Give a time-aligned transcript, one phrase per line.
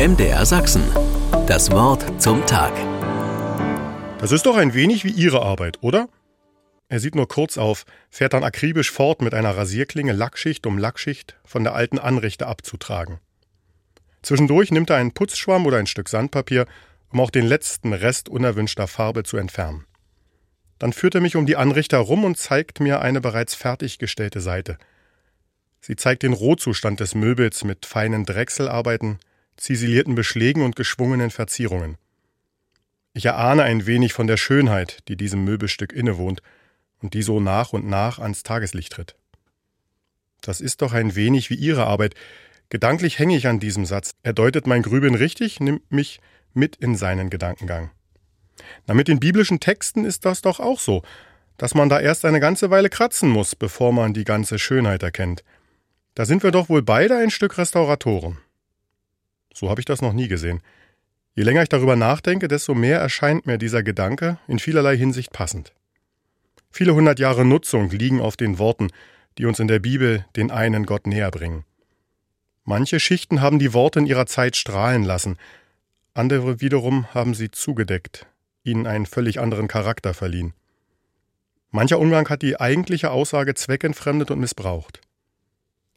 [0.00, 0.82] MDR Sachsen.
[1.46, 2.72] Das Wort zum Tag.
[4.18, 6.08] Das ist doch ein wenig wie Ihre Arbeit, oder?
[6.88, 11.36] Er sieht nur kurz auf, fährt dann akribisch fort, mit einer Rasierklinge Lackschicht um Lackschicht
[11.44, 13.18] von der alten Anrichte abzutragen.
[14.22, 16.64] Zwischendurch nimmt er einen Putzschwamm oder ein Stück Sandpapier,
[17.12, 19.84] um auch den letzten Rest unerwünschter Farbe zu entfernen.
[20.78, 24.78] Dann führt er mich um die Anrichte herum und zeigt mir eine bereits fertiggestellte Seite.
[25.82, 29.18] Sie zeigt den Rohzustand des Möbels mit feinen Drechselarbeiten,
[29.60, 31.96] ziselierten Beschlägen und geschwungenen Verzierungen.
[33.12, 36.42] Ich erahne ein wenig von der Schönheit, die diesem Möbelstück innewohnt
[37.00, 39.16] und die so nach und nach ans Tageslicht tritt.
[40.40, 42.14] Das ist doch ein wenig wie Ihre Arbeit.
[42.70, 44.12] Gedanklich hänge ich an diesem Satz.
[44.22, 46.20] Er deutet mein Grübeln richtig, nimmt mich
[46.54, 47.90] mit in seinen Gedankengang.
[48.86, 51.02] Na, mit den biblischen Texten ist das doch auch so,
[51.58, 55.44] dass man da erst eine ganze Weile kratzen muss, bevor man die ganze Schönheit erkennt.
[56.14, 58.38] Da sind wir doch wohl beide ein Stück Restauratoren.
[59.52, 60.60] So habe ich das noch nie gesehen.
[61.34, 65.72] Je länger ich darüber nachdenke, desto mehr erscheint mir dieser Gedanke in vielerlei Hinsicht passend.
[66.70, 68.88] Viele hundert Jahre Nutzung liegen auf den Worten,
[69.38, 71.64] die uns in der Bibel den einen Gott näher bringen.
[72.64, 75.36] Manche Schichten haben die Worte in ihrer Zeit strahlen lassen,
[76.14, 78.26] andere wiederum haben sie zugedeckt,
[78.64, 80.54] ihnen einen völlig anderen Charakter verliehen.
[81.70, 85.00] Mancher Umgang hat die eigentliche Aussage zweckentfremdet und missbraucht.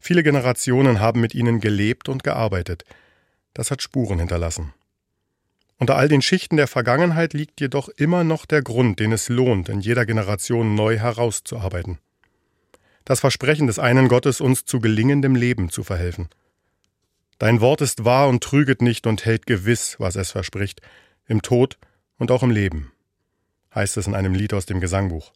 [0.00, 2.84] Viele Generationen haben mit ihnen gelebt und gearbeitet.
[3.54, 4.72] Das hat Spuren hinterlassen.
[5.78, 9.70] Unter all den Schichten der Vergangenheit liegt jedoch immer noch der Grund, den es lohnt,
[9.70, 11.98] in jeder Generation neu herauszuarbeiten.
[13.06, 16.28] Das Versprechen des einen Gottes, uns zu gelingendem Leben zu verhelfen.
[17.38, 20.82] Dein Wort ist wahr und trüget nicht und hält gewiss, was es verspricht,
[21.26, 21.78] im Tod
[22.18, 22.92] und auch im Leben,
[23.74, 25.32] heißt es in einem Lied aus dem Gesangbuch.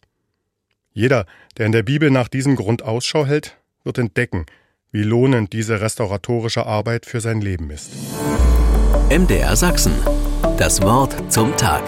[0.93, 1.25] Jeder,
[1.57, 4.45] der in der Bibel nach diesem Grund Ausschau hält, wird entdecken,
[4.95, 7.91] wie lohnend diese restauratorische Arbeit für sein Leben ist.
[9.09, 9.91] MDR Sachsen.
[10.57, 11.83] Das Wort zum Tag.